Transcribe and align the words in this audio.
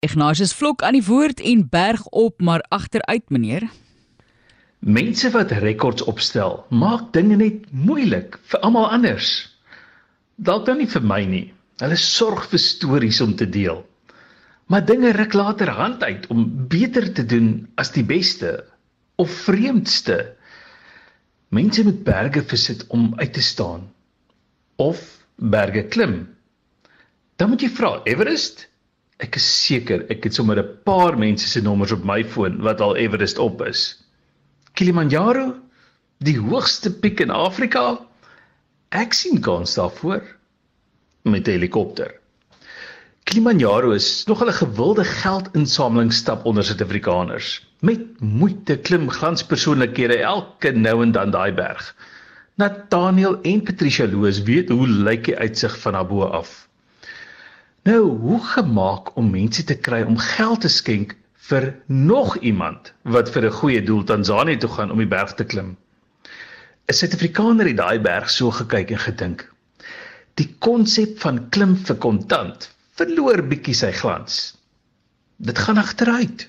Ignatius 0.00 0.54
Vlok 0.56 0.80
aan 0.80 0.96
die 0.96 1.04
woord 1.04 1.42
en 1.44 1.66
berg 1.68 2.06
op 2.16 2.40
maar 2.40 2.62
agteruit 2.72 3.26
meneer. 3.28 3.66
Mense 4.78 5.28
wat 5.34 5.50
rekords 5.60 6.06
opstel, 6.08 6.54
maak 6.72 7.10
dinge 7.12 7.36
net 7.36 7.66
moeilik 7.68 8.38
vir 8.48 8.62
almal 8.64 8.86
anders. 8.96 9.28
Dalk 10.40 10.64
dan 10.70 10.80
nie 10.80 10.88
vir 10.88 11.04
my 11.04 11.18
nie. 11.28 11.42
Hulle 11.84 11.98
sorg 12.00 12.46
vir 12.48 12.62
stories 12.64 13.20
om 13.20 13.34
te 13.36 13.44
deel. 13.44 13.82
Maar 14.72 14.86
dinge 14.88 15.12
ruk 15.18 15.36
later 15.36 15.68
hand 15.76 16.00
uit 16.00 16.24
om 16.32 16.48
beter 16.72 17.10
te 17.12 17.26
doen 17.26 17.68
as 17.76 17.92
die 17.92 18.04
beste 18.04 18.54
of 19.20 19.28
vreemdste. 19.44 20.16
Mense 21.52 21.84
moet 21.84 22.00
berge 22.08 22.46
versit 22.48 22.86
om 22.88 23.12
uit 23.20 23.36
te 23.36 23.44
staan 23.44 23.84
of 24.80 25.04
berge 25.36 25.84
klim. 25.92 26.24
Dan 27.36 27.52
moet 27.52 27.68
jy 27.68 27.72
vra 27.76 27.98
Everest 28.08 28.69
Ek 29.20 29.36
is 29.36 29.46
seker 29.66 30.06
ek 30.12 30.24
het 30.24 30.34
sommer 30.34 30.58
'n 30.58 30.76
paar 30.84 31.18
mense 31.18 31.48
se 31.48 31.60
nommers 31.60 31.92
op 31.92 32.04
my 32.04 32.22
foon 32.24 32.60
wat 32.64 32.80
al 32.80 32.96
Everest 32.96 33.38
op 33.38 33.60
is. 33.66 34.02
Kilimanjaro, 34.72 35.54
die 36.18 36.38
hoogste 36.38 36.92
piek 36.92 37.20
in 37.20 37.30
Afrika. 37.30 38.00
Ek 38.90 39.12
sien 39.12 39.40
kans 39.40 39.74
daarvoor 39.74 40.22
met 41.24 41.48
'n 41.48 41.50
helikopter. 41.50 42.14
Kilimanjaro 43.24 43.90
is 43.92 44.24
nog 44.26 44.42
'n 44.42 44.52
gewilde 44.52 45.04
geldinsamelingsstap 45.04 46.44
onder 46.44 46.64
Suid-Afrikaners. 46.64 47.60
Met 47.80 48.20
moeite 48.20 48.76
klim 48.76 49.10
glanspersoonlikhede 49.10 50.16
elke 50.16 50.72
nou 50.72 51.02
en 51.02 51.12
dan 51.12 51.30
daai 51.30 51.52
berg. 51.52 51.94
Nathaniel 52.54 53.40
en 53.42 53.62
Patricia 53.62 54.08
Loos 54.08 54.42
weet 54.42 54.68
hoe 54.68 54.88
lyk 54.88 55.24
die 55.24 55.36
uitsig 55.36 55.78
van 55.80 55.92
daarbo 55.92 56.24
af. 56.24 56.69
Nou, 57.82 58.18
hoe 58.18 58.40
gemaak 58.44 59.16
om 59.16 59.30
mense 59.30 59.64
te 59.64 59.74
kry 59.74 60.02
om 60.04 60.18
geld 60.20 60.60
te 60.60 60.68
skenk 60.68 61.14
vir 61.48 61.70
nog 61.86 62.34
iemand 62.36 62.92
wat 63.02 63.30
vir 63.32 63.46
'n 63.48 63.56
goeie 63.60 63.82
doel 63.82 64.04
Tansanië 64.04 64.58
toe 64.60 64.68
gaan 64.70 64.90
om 64.90 64.98
die 64.98 65.08
berg 65.08 65.32
te 65.34 65.44
klim? 65.44 65.76
'n 66.88 66.92
Suid-Afrikaner 66.92 67.66
het 67.66 67.76
daai 67.76 68.00
berg 68.00 68.30
so 68.30 68.50
gekyk 68.50 68.90
en 68.90 68.98
gedink. 68.98 69.46
Die 70.34 70.54
konsep 70.58 71.20
van 71.20 71.48
klim 71.48 71.76
vir 71.76 71.96
kontant 71.96 72.68
verloor 73.00 73.42
bietjie 73.42 73.74
sy 73.74 73.92
glans. 73.92 74.36
Dit 75.36 75.58
gaan 75.58 75.78
agteruit. 75.78 76.48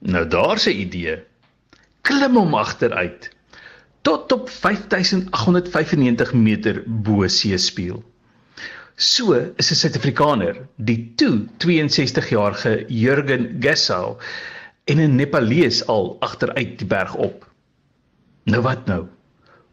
Nou 0.00 0.24
daar's 0.28 0.66
'n 0.66 0.80
idee. 0.84 1.16
Klim 2.02 2.36
hom 2.36 2.54
agteruit 2.54 3.30
tot 4.02 4.32
op 4.32 4.50
5895 4.50 6.32
meter 6.34 6.82
bo 6.86 7.26
seespieël. 7.26 8.04
So 9.00 9.32
is 9.32 9.70
'n 9.72 9.78
Suid-Afrikaner, 9.80 10.56
die 10.76 11.14
toe 11.16 11.48
62-jarige 11.62 12.84
Jurgen 12.92 13.44
Gessau 13.64 14.18
en 14.84 14.98
'n 15.00 15.14
Nepalees 15.16 15.78
al 15.86 16.18
agteruit 16.20 16.74
die 16.78 16.86
berg 16.86 17.14
op. 17.14 17.46
Nou 18.44 18.60
wat 18.66 18.84
nou? 18.86 19.06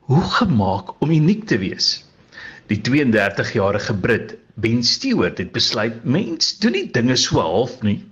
Hoe 0.08 0.22
gemaak 0.23 0.94
om 1.02 1.11
uniek 1.11 1.44
te 1.44 1.58
wees? 1.58 2.05
Die 2.72 2.80
32-jarige 2.81 3.98
Brit, 4.00 4.38
Ben 4.55 4.80
Stewart, 4.83 5.38
het 5.38 5.52
besluit 5.52 6.03
mens 6.03 6.58
doen 6.59 6.72
nie 6.72 6.92
dinge 6.92 7.16
so 7.16 7.44
half 7.44 7.81
nie. 7.81 8.05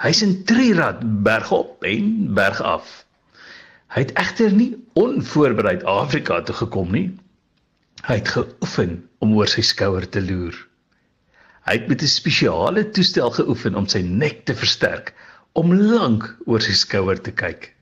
Hy's 0.00 0.22
in 0.22 0.44
Trirad 0.44 1.04
berg 1.22 1.52
op 1.52 1.84
en 1.84 2.32
berg 2.34 2.62
af. 2.62 3.04
Hy 3.92 4.00
het 4.00 4.16
egter 4.16 4.52
nie 4.52 4.72
onvoorbereid 4.94 5.84
Afrika 5.84 6.40
toe 6.40 6.54
gekom 6.54 6.90
nie. 6.90 7.10
Hy 8.08 8.14
het 8.14 8.28
geoefen 8.28 9.07
om 9.24 9.34
oor 9.36 9.50
sy 9.50 9.62
skouer 9.62 10.06
te 10.06 10.22
loer. 10.22 10.56
Hy 11.66 11.74
het 11.76 11.88
met 11.88 12.02
'n 12.02 12.08
spesiale 12.08 12.84
toestel 12.90 13.30
geoefen 13.30 13.74
om 13.74 13.86
sy 13.86 14.00
nek 14.02 14.44
te 14.44 14.54
versterk 14.54 15.14
om 15.52 15.74
lank 15.74 16.24
oor 16.46 16.60
sy 16.60 16.72
skouer 16.72 17.18
te 17.20 17.32
kyk. 17.32 17.74